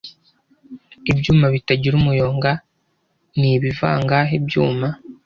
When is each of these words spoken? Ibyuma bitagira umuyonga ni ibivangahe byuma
Ibyuma 1.11 1.45
bitagira 1.53 1.93
umuyonga 1.99 2.51
ni 3.39 3.47
ibivangahe 3.55 4.35
byuma 4.45 4.87